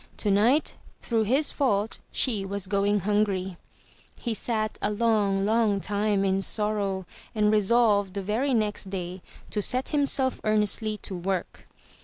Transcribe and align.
Tonight, 0.17 0.77
through 1.03 1.25
his 1.25 1.51
fault, 1.51 1.99
she 2.11 2.43
was 2.43 2.65
going 2.65 3.01
hungry. 3.01 3.57
He 4.19 4.33
sat 4.33 4.79
a 4.81 4.89
long, 4.91 5.45
long 5.45 5.79
time 5.79 6.25
in 6.25 6.41
sorrow 6.41 7.05
and 7.35 7.51
resolved 7.51 8.15
the 8.15 8.23
very 8.23 8.55
next 8.55 8.89
day 8.89 9.21
to 9.51 9.61
set 9.61 9.89
himself 9.89 10.41
earnestly 10.43 10.97
to 11.03 11.15
work. 11.15 11.67